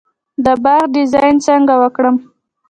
[0.45, 2.15] د باغ ډیزاین څنګه وکړم؟